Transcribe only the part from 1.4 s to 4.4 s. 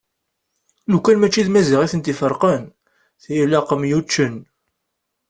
d Maziɣ iten-iferqen tilaq myuččen.